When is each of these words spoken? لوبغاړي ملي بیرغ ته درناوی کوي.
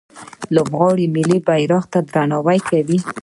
لوبغاړي 0.55 1.05
ملي 1.15 1.37
بیرغ 1.47 1.83
ته 1.93 1.99
درناوی 2.13 2.59
کوي. 2.69 2.97